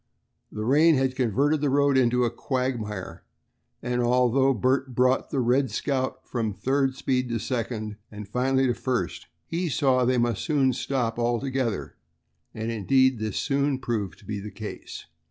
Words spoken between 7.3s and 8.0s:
second,